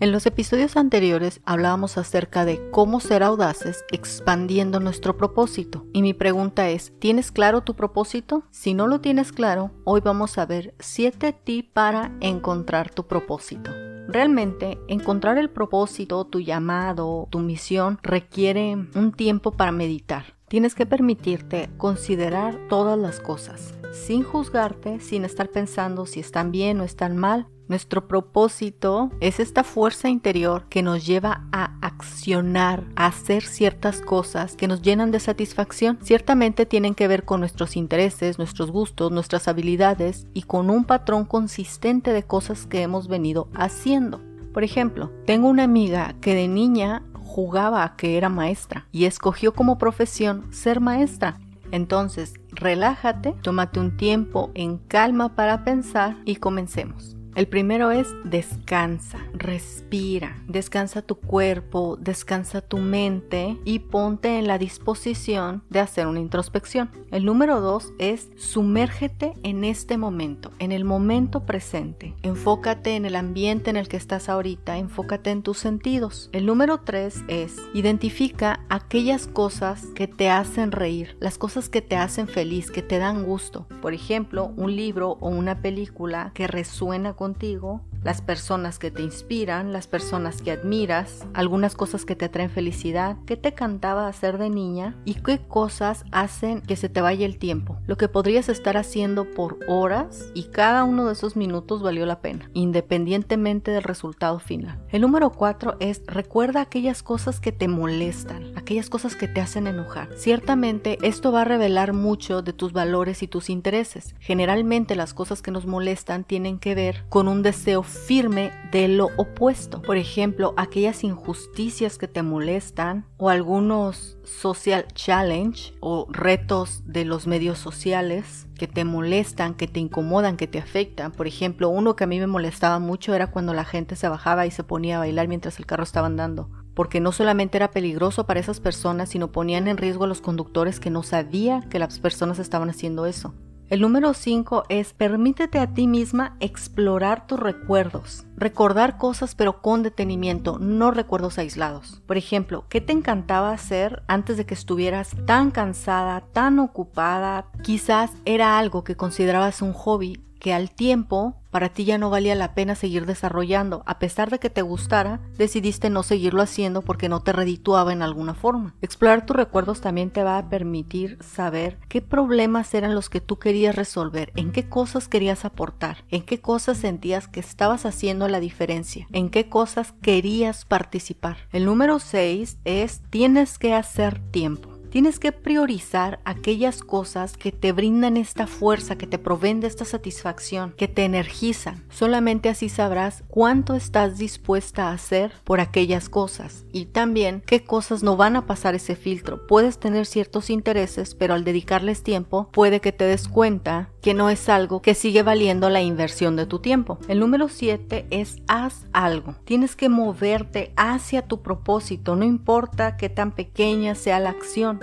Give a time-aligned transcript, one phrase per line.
[0.00, 5.86] En los episodios anteriores hablábamos acerca de cómo ser audaces expandiendo nuestro propósito.
[5.92, 8.44] Y mi pregunta es, ¿tienes claro tu propósito?
[8.52, 13.72] Si no lo tienes claro, hoy vamos a ver 7 tips para encontrar tu propósito.
[14.06, 20.37] Realmente, encontrar el propósito, tu llamado, tu misión, requiere un tiempo para meditar.
[20.48, 26.80] Tienes que permitirte considerar todas las cosas, sin juzgarte, sin estar pensando si están bien
[26.80, 33.06] o están mal, nuestro propósito es esta fuerza interior que nos lleva a accionar, a
[33.06, 35.98] hacer ciertas cosas que nos llenan de satisfacción.
[36.02, 41.26] Ciertamente tienen que ver con nuestros intereses, nuestros gustos, nuestras habilidades y con un patrón
[41.26, 44.22] consistente de cosas que hemos venido haciendo.
[44.54, 47.02] Por ejemplo, tengo una amiga que de niña
[47.38, 51.38] jugaba a que era maestra y escogió como profesión ser maestra.
[51.70, 57.17] Entonces, relájate, tómate un tiempo en calma para pensar y comencemos.
[57.38, 64.58] El primero es descansa, respira, descansa tu cuerpo, descansa tu mente y ponte en la
[64.58, 66.90] disposición de hacer una introspección.
[67.12, 72.12] El número dos es sumérgete en este momento, en el momento presente.
[72.24, 76.30] Enfócate en el ambiente en el que estás ahorita, enfócate en tus sentidos.
[76.32, 81.94] El número tres es identifica aquellas cosas que te hacen reír, las cosas que te
[81.94, 83.68] hacen feliz, que te dan gusto.
[83.80, 89.02] Por ejemplo, un libro o una película que resuena con contigo, las personas que te
[89.02, 94.38] inspiran, las personas que admiras, algunas cosas que te traen felicidad, qué te cantaba hacer
[94.38, 97.78] de niña y qué cosas hacen que se te vaya el tiempo.
[97.86, 102.20] Lo que podrías estar haciendo por horas y cada uno de esos minutos valió la
[102.20, 104.78] pena, independientemente del resultado final.
[104.90, 109.66] El número cuatro es recuerda aquellas cosas que te molestan, aquellas cosas que te hacen
[109.66, 110.08] enojar.
[110.16, 114.14] Ciertamente esto va a revelar mucho de tus valores y tus intereses.
[114.20, 119.08] Generalmente las cosas que nos molestan tienen que ver con un deseo firme de lo
[119.16, 119.82] opuesto.
[119.82, 127.26] Por ejemplo, aquellas injusticias que te molestan o algunos social challenge o retos de los
[127.26, 131.12] medios sociales que te molestan, que te incomodan, que te afectan.
[131.12, 134.46] Por ejemplo, uno que a mí me molestaba mucho era cuando la gente se bajaba
[134.46, 138.24] y se ponía a bailar mientras el carro estaba andando porque no solamente era peligroso
[138.24, 141.98] para esas personas, sino ponían en riesgo a los conductores que no sabían que las
[141.98, 143.34] personas estaban haciendo eso.
[143.70, 148.24] El número 5 es permítete a ti misma explorar tus recuerdos.
[148.34, 152.00] Recordar cosas pero con detenimiento, no recuerdos aislados.
[152.06, 157.50] Por ejemplo, ¿qué te encantaba hacer antes de que estuvieras tan cansada, tan ocupada?
[157.62, 162.34] Quizás era algo que considerabas un hobby que al tiempo para ti ya no valía
[162.34, 163.82] la pena seguir desarrollando.
[163.86, 168.02] A pesar de que te gustara, decidiste no seguirlo haciendo porque no te redituaba en
[168.02, 168.74] alguna forma.
[168.82, 173.38] Explorar tus recuerdos también te va a permitir saber qué problemas eran los que tú
[173.38, 178.40] querías resolver, en qué cosas querías aportar, en qué cosas sentías que estabas haciendo la
[178.40, 181.38] diferencia, en qué cosas querías participar.
[181.52, 184.67] El número 6 es tienes que hacer tiempo.
[184.90, 189.84] Tienes que priorizar aquellas cosas que te brindan esta fuerza, que te proveen de esta
[189.84, 191.84] satisfacción, que te energizan.
[191.90, 198.02] Solamente así sabrás cuánto estás dispuesta a hacer por aquellas cosas y también qué cosas
[198.02, 199.46] no van a pasar ese filtro.
[199.46, 204.30] Puedes tener ciertos intereses, pero al dedicarles tiempo puede que te des cuenta que no
[204.30, 206.98] es algo que sigue valiendo la inversión de tu tiempo.
[207.08, 209.34] El número 7 es haz algo.
[209.44, 214.30] Tienes que moverte hacia tu propósito, no importa qué tan pequeña sea la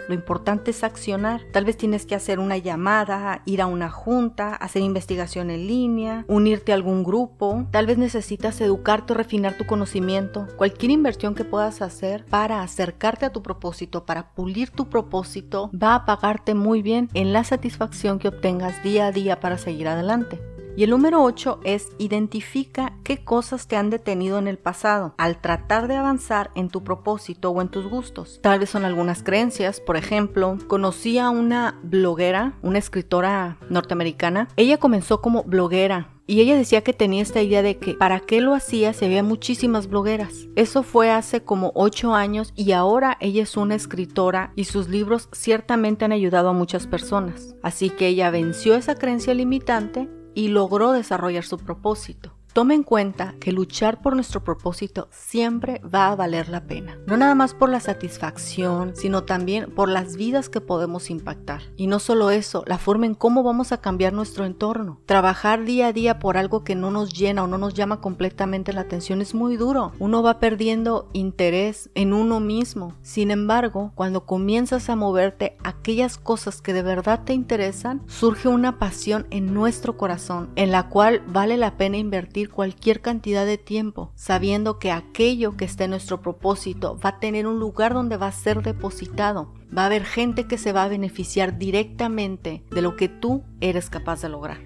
[0.07, 1.41] lo importante es accionar.
[1.51, 6.25] Tal vez tienes que hacer una llamada, ir a una junta, hacer investigación en línea,
[6.27, 7.65] unirte a algún grupo.
[7.71, 10.47] Tal vez necesitas educarte o refinar tu conocimiento.
[10.57, 15.95] Cualquier inversión que puedas hacer para acercarte a tu propósito, para pulir tu propósito, va
[15.95, 20.54] a pagarte muy bien en la satisfacción que obtengas día a día para seguir adelante.
[20.77, 25.39] Y el número 8 es identifica qué cosas te han detenido en el pasado al
[25.39, 28.39] tratar de avanzar en tu propósito o en tus gustos.
[28.41, 34.49] Tal vez son algunas creencias, por ejemplo, conocí a una bloguera, una escritora norteamericana.
[34.57, 38.41] Ella comenzó como bloguera y ella decía que tenía esta idea de que para qué
[38.41, 40.47] lo hacía si había muchísimas blogueras.
[40.55, 45.29] Eso fue hace como 8 años y ahora ella es una escritora y sus libros
[45.31, 47.55] ciertamente han ayudado a muchas personas.
[47.61, 52.34] Así que ella venció esa creencia limitante y logró desarrollar su propósito.
[52.55, 56.97] Tome en cuenta que luchar por nuestro propósito siempre va a valer la pena.
[57.05, 61.63] No nada más por la satisfacción, sino también por las vidas que podemos impactar.
[61.75, 65.01] Y no solo eso, la forma en cómo vamos a cambiar nuestro entorno.
[65.05, 68.71] Trabajar día a día por algo que no nos llena o no nos llama completamente
[68.71, 69.91] la atención es muy duro.
[69.99, 72.93] Uno va perdiendo interés en uno mismo.
[73.01, 78.79] Sin embargo, cuando comienzas a moverte aquellas cosas que de verdad te interesan, surge una
[78.79, 84.11] pasión en nuestro corazón en la cual vale la pena invertir cualquier cantidad de tiempo
[84.15, 88.27] sabiendo que aquello que está en nuestro propósito va a tener un lugar donde va
[88.27, 89.53] a ser depositado.
[89.75, 93.89] Va a haber gente que se va a beneficiar directamente de lo que tú eres
[93.89, 94.59] capaz de lograr.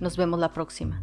[0.00, 1.02] Nos vemos la próxima.